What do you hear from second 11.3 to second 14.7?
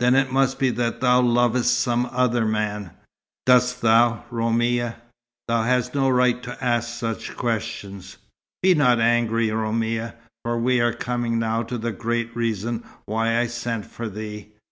now to the great reason why I sent for thee.